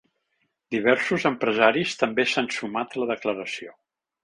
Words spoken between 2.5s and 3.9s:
sumat a la declaració.